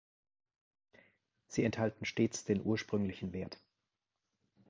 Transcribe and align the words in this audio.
Sie 1.45 1.63
enthalten 1.63 2.05
stets 2.05 2.43
den 2.43 2.65
ursprünglichen 2.65 3.33
Wert. 3.33 3.61